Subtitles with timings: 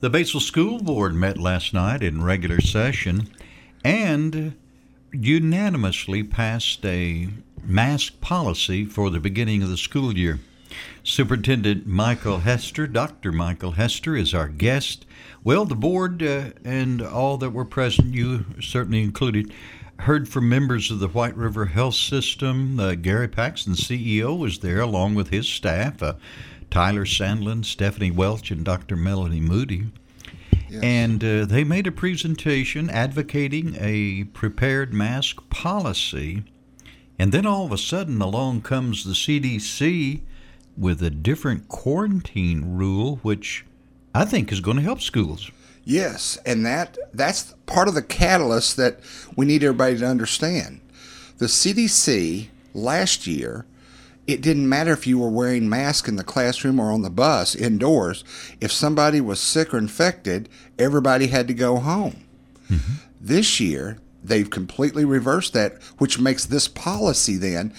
[0.00, 3.28] The Batesville School Board met last night in regular session
[3.82, 4.54] and
[5.12, 7.28] unanimously passed a
[7.62, 10.40] mask policy for the beginning of the school year.
[11.04, 13.32] Superintendent Michael Hester, Dr.
[13.32, 15.06] Michael Hester, is our guest.
[15.42, 19.52] Well, the board uh, and all that were present, you certainly included,
[20.00, 22.80] heard from members of the White River Health System.
[22.80, 26.02] Uh, Gary Paxton, CEO, was there along with his staff.
[26.02, 26.14] Uh,
[26.74, 28.96] Tyler Sandlin, Stephanie Welch, and Dr.
[28.96, 29.92] Melanie Moody.
[30.68, 30.82] Yes.
[30.82, 36.42] And uh, they made a presentation advocating a prepared mask policy.
[37.16, 40.22] And then all of a sudden, along comes the CDC
[40.76, 43.64] with a different quarantine rule, which
[44.12, 45.52] I think is going to help schools.
[45.84, 48.98] Yes, and that that's part of the catalyst that
[49.36, 50.80] we need everybody to understand.
[51.38, 53.64] The CDC last year
[54.26, 57.54] it didn't matter if you were wearing masks in the classroom or on the bus
[57.54, 58.24] indoors.
[58.60, 62.24] If somebody was sick or infected, everybody had to go home.
[62.70, 62.94] Mm-hmm.
[63.20, 67.74] This year, they've completely reversed that, which makes this policy then,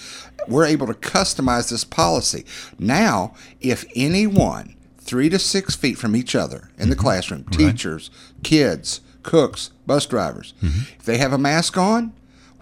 [0.46, 2.44] we're able to customize this policy.
[2.78, 7.02] Now, if anyone three to six feet from each other in the mm-hmm.
[7.02, 7.58] classroom, right.
[7.58, 8.10] teachers,
[8.42, 10.80] kids, cooks, bus drivers, mm-hmm.
[10.98, 12.12] if they have a mask on,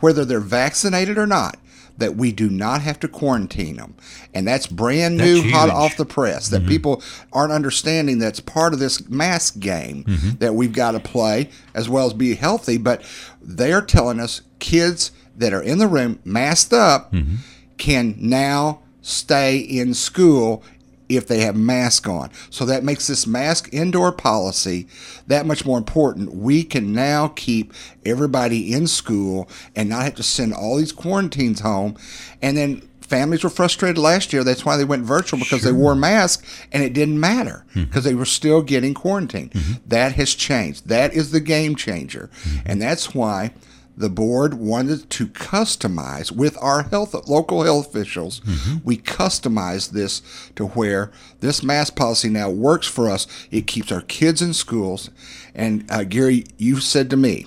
[0.04, 1.56] whether they're vaccinated or not,
[1.96, 3.94] that we do not have to quarantine them.
[4.34, 6.50] And that's brand new, that's hot off the press.
[6.50, 6.68] That mm-hmm.
[6.68, 7.02] people
[7.32, 10.36] aren't understanding that's part of this mask game mm-hmm.
[10.40, 12.76] that we've got to play as well as be healthy.
[12.76, 13.02] But
[13.40, 17.36] they are telling us kids that are in the room masked up mm-hmm.
[17.78, 20.62] can now stay in school
[21.08, 22.30] if they have mask on.
[22.50, 24.86] So that makes this mask indoor policy
[25.26, 26.34] that much more important.
[26.34, 27.72] We can now keep
[28.04, 31.96] everybody in school and not have to send all these quarantines home.
[32.40, 34.44] And then families were frustrated last year.
[34.44, 35.72] That's why they went virtual because sure.
[35.72, 38.00] they wore masks and it didn't matter because mm-hmm.
[38.00, 39.52] they were still getting quarantined.
[39.52, 39.88] Mm-hmm.
[39.88, 40.88] That has changed.
[40.88, 42.30] That is the game changer.
[42.32, 42.66] Mm-hmm.
[42.66, 43.52] And that's why
[43.96, 48.78] the board wanted to customize with our health local health officials mm-hmm.
[48.84, 50.22] we customized this
[50.56, 51.10] to where
[51.40, 55.10] this mask policy now works for us it keeps our kids in schools
[55.54, 57.46] and uh, gary you said to me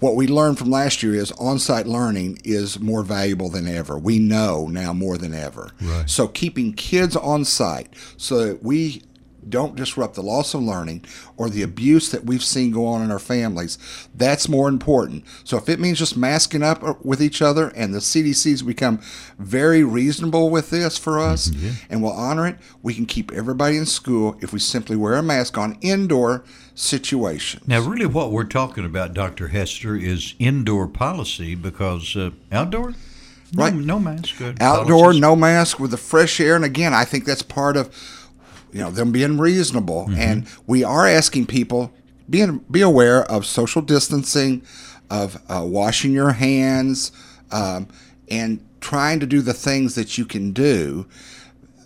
[0.00, 4.18] what we learned from last year is on-site learning is more valuable than ever we
[4.18, 6.08] know now more than ever right.
[6.08, 9.02] so keeping kids on site so that we
[9.50, 11.04] don't disrupt the loss of learning
[11.36, 13.78] or the abuse that we've seen go on in our families.
[14.14, 15.24] That's more important.
[15.44, 19.00] So if it means just masking up with each other and the CDC's become
[19.38, 21.72] very reasonable with this for us mm-hmm, yeah.
[21.90, 25.22] and we'll honor it, we can keep everybody in school if we simply wear a
[25.22, 26.44] mask on indoor
[26.74, 27.66] situations.
[27.66, 29.48] Now, really, what we're talking about, Dr.
[29.48, 32.94] Hester, is indoor policy because uh, outdoor.
[33.52, 33.74] No, right.
[33.74, 34.38] No mask.
[34.38, 35.20] Good Outdoor, policies.
[35.20, 36.56] no mask with the fresh air.
[36.56, 37.88] And again, I think that's part of
[38.74, 40.20] you know them being reasonable, mm-hmm.
[40.20, 41.94] and we are asking people
[42.28, 44.62] being be aware of social distancing,
[45.08, 47.12] of uh, washing your hands,
[47.52, 47.88] um,
[48.28, 51.06] and trying to do the things that you can do,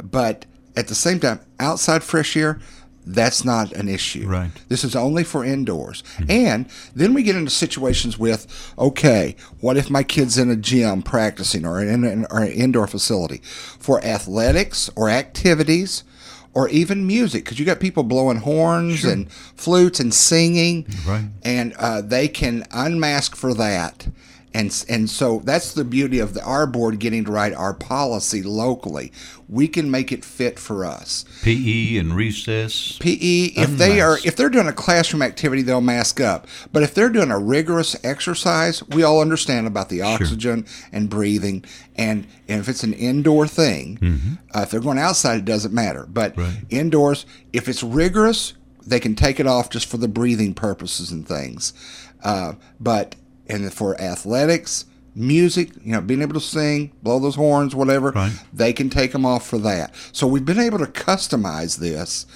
[0.02, 0.46] but
[0.76, 2.58] at the same time, outside fresh air,
[3.04, 4.26] that's not an issue.
[4.26, 4.50] Right.
[4.68, 6.02] This is only for indoors.
[6.18, 6.30] Mm-hmm.
[6.30, 11.02] And then we get into situations with, okay, what if my kid's in a gym
[11.02, 13.40] practicing or in an, or an indoor facility
[13.78, 16.04] for athletics or activities?
[16.58, 19.12] Or even music because you got people blowing horns sure.
[19.12, 24.08] and flutes and singing right and uh, they can unmask for that
[24.58, 28.42] and and so that's the beauty of the, our board getting to write our policy
[28.42, 29.12] locally.
[29.48, 31.24] We can make it fit for us.
[31.42, 32.98] PE and recess.
[32.98, 36.48] PE, if they are if they're doing a classroom activity, they'll mask up.
[36.72, 40.88] But if they're doing a rigorous exercise, we all understand about the oxygen sure.
[40.92, 41.64] and breathing.
[41.94, 44.34] And, and if it's an indoor thing, mm-hmm.
[44.54, 46.04] uh, if they're going outside, it doesn't matter.
[46.08, 46.56] But right.
[46.68, 48.54] indoors, if it's rigorous,
[48.84, 51.72] they can take it off just for the breathing purposes and things.
[52.24, 53.14] Uh, but
[53.48, 54.84] and for athletics,
[55.18, 58.32] music, you know, being able to sing, blow those horns, whatever, right.
[58.52, 59.94] they can take them off for that.
[60.12, 62.26] So we've been able to customize this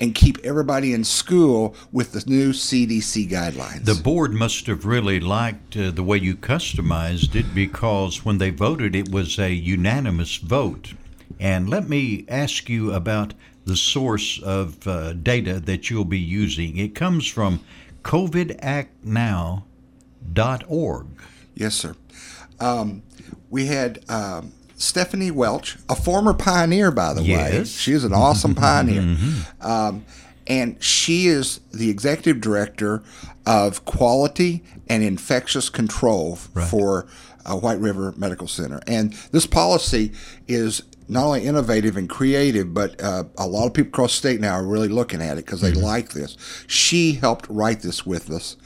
[0.00, 3.84] and keep everybody in school with the new CDC guidelines.
[3.84, 8.50] The board must have really liked uh, the way you customized it because when they
[8.50, 10.94] voted, it was a unanimous vote.
[11.38, 13.34] And let me ask you about
[13.64, 16.78] the source of uh, data that you'll be using.
[16.78, 17.60] It comes from
[18.02, 19.66] COVID Act Now
[20.68, 21.06] org.
[21.54, 21.94] Yes, sir.
[22.58, 23.02] Um,
[23.48, 27.52] we had um, Stephanie Welch, a former pioneer, by the yes.
[27.52, 27.64] way.
[27.64, 29.02] She is an awesome pioneer.
[29.02, 29.66] Mm-hmm.
[29.66, 30.04] Um,
[30.46, 33.02] and she is the executive director
[33.46, 36.68] of quality and infectious control right.
[36.68, 37.06] for
[37.44, 38.80] uh, White River Medical Center.
[38.86, 40.12] And this policy
[40.48, 44.40] is not only innovative and creative, but uh, a lot of people across the state
[44.40, 46.36] now are really looking at it because they like this.
[46.68, 48.56] She helped write this with us.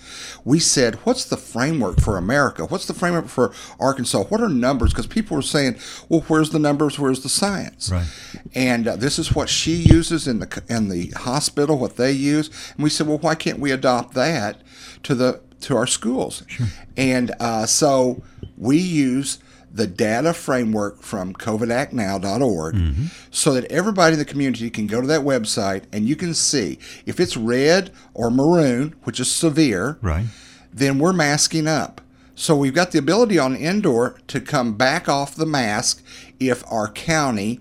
[0.44, 2.66] We said, "What's the framework for America?
[2.66, 4.24] What's the framework for Arkansas?
[4.24, 5.76] What are numbers?" Because people were saying,
[6.08, 6.98] "Well, where's the numbers?
[6.98, 8.06] Where's the science?" Right.
[8.54, 12.50] And uh, this is what she uses in the in the hospital, what they use.
[12.74, 14.60] And we said, "Well, why can't we adopt that
[15.04, 16.66] to the to our schools?" Sure.
[16.96, 18.22] And uh, so
[18.58, 19.38] we use
[19.74, 23.06] the data framework from covidactnow.org mm-hmm.
[23.32, 26.78] so that everybody in the community can go to that website and you can see
[27.06, 30.26] if it's red or maroon, which is severe, Right.
[30.72, 32.00] then we're masking up.
[32.36, 36.04] So we've got the ability on indoor to come back off the mask
[36.38, 37.58] if our county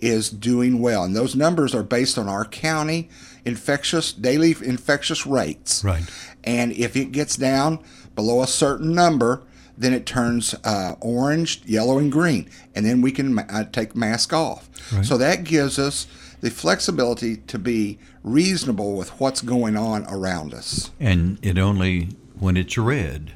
[0.00, 1.04] is doing well.
[1.04, 3.08] And those numbers are based on our county
[3.44, 5.84] infectious daily infectious rates.
[5.84, 6.02] Right.
[6.42, 7.78] And if it gets down
[8.16, 9.42] below a certain number,
[9.76, 13.96] then it turns uh, orange, yellow, and green, and then we can ma- uh, take
[13.96, 14.68] mask off.
[14.92, 15.04] Right.
[15.04, 16.06] So that gives us
[16.40, 20.90] the flexibility to be reasonable with what's going on around us.
[21.00, 22.08] And it only
[22.38, 23.32] when it's red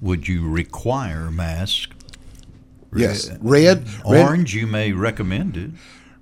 [0.00, 1.90] would you require mask.
[2.94, 5.70] Yes, Red- red, red Orange, you may recommend it.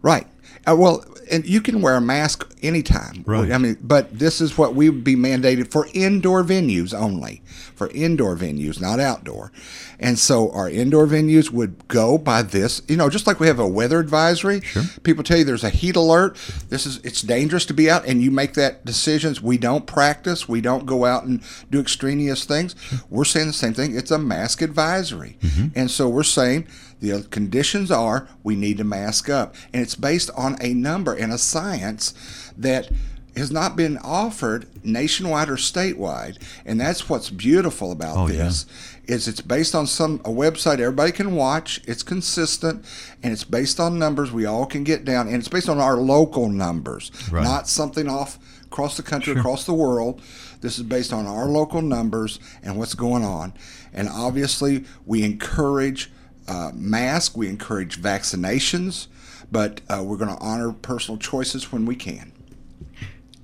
[0.02, 0.26] Right.
[0.68, 3.22] Uh, well, and you can wear a mask anytime.
[3.26, 3.52] Right.
[3.52, 7.42] I mean, but this is what we would be mandated for indoor venues only,
[7.74, 9.52] for indoor venues, not outdoor.
[10.00, 13.58] And so our indoor venues would go by this, you know, just like we have
[13.58, 14.60] a weather advisory.
[14.60, 14.84] Sure.
[15.02, 16.36] People tell you there's a heat alert.
[16.68, 19.42] This is it's dangerous to be out, and you make that decisions.
[19.42, 20.48] We don't practice.
[20.48, 22.74] We don't go out and do extraneous things.
[23.10, 23.96] We're saying the same thing.
[23.96, 25.36] It's a mask advisory,
[25.74, 26.68] and so we're saying
[27.00, 31.32] the conditions are we need to mask up, and it's based on a number and
[31.32, 32.14] a science
[32.56, 32.88] that
[33.36, 38.44] has not been offered nationwide or statewide, and that's what's beautiful about Oh, yeah.
[38.44, 38.66] this.
[39.06, 41.80] Is it's based on some a website everybody can watch.
[41.86, 42.84] It's consistent,
[43.22, 45.96] and it's based on numbers we all can get down, and it's based on our
[45.96, 47.44] local numbers, Right.
[47.44, 49.40] not something off across the country, Sure.
[49.40, 50.20] across the world.
[50.60, 53.52] This is based on our local numbers and what's going on.
[53.94, 56.10] And obviously, we encourage
[56.48, 59.06] uh, mask, we encourage vaccinations,
[59.52, 62.32] but uh, we're going to honor personal choices when we can.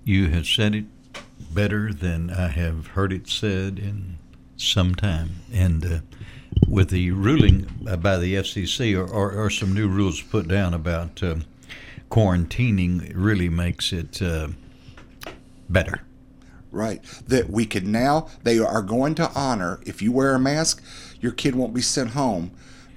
[0.05, 0.85] You have said it
[1.53, 4.19] better than I have heard it said in
[4.57, 5.31] some time.
[5.53, 5.99] And uh,
[6.69, 7.69] with the ruling
[8.01, 11.37] by the FCC, or, or, or some new rules put down about uh,
[12.11, 14.49] quarantining, it really makes it uh,
[15.69, 16.01] better.
[16.71, 17.03] Right.
[17.29, 20.83] That we can now, they are going to honor, if you wear a mask,
[21.21, 22.51] your kid won't be sent home,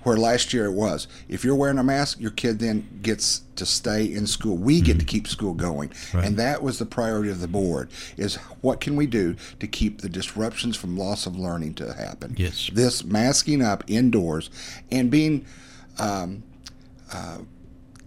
[0.08, 1.06] where last year it was.
[1.28, 4.56] If you're wearing a mask, your kid then gets to stay in school.
[4.56, 5.92] We get to keep school going.
[6.14, 6.24] Right.
[6.24, 10.00] And that was the priority of the board is what can we do to keep
[10.00, 12.36] the disruptions from loss of learning to happen?
[12.38, 12.70] Yes.
[12.74, 14.50] This masking up indoors
[14.90, 15.46] and being
[16.00, 16.44] um,
[17.12, 17.40] uh,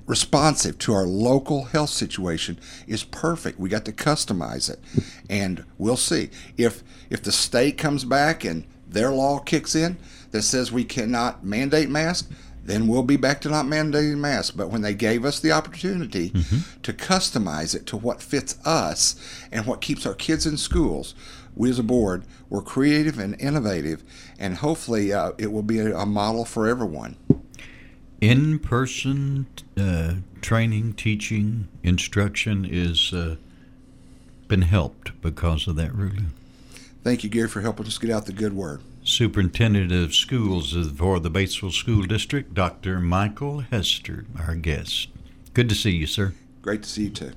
[0.06, 3.61] responsive to our local health situation is perfect.
[3.61, 4.81] We got to customize it,
[5.29, 9.96] and we'll see if if the state comes back and their law kicks in
[10.31, 12.28] that says we cannot mandate masks.
[12.62, 14.50] Then we'll be back to not mandating masks.
[14.50, 16.31] But when they gave us the opportunity
[16.82, 19.16] to customize it to what fits us
[19.50, 21.14] and what keeps our kids in schools,
[21.56, 24.04] we as a board were creative and innovative,
[24.38, 27.16] and hopefully uh, it will be a, a model for everyone.
[28.20, 29.46] In person
[29.76, 33.37] uh, training, teaching, instruction is uh,
[34.46, 36.32] been helped because of that ruling.
[37.02, 38.83] Thank you, Gary, for helping us get out the good word.
[39.02, 43.00] Superintendent of Schools for the Batesville School District, Dr.
[43.00, 45.09] Michael Hester, our guest.
[45.54, 46.35] Good to see you, sir.
[46.61, 47.33] Great to see you too.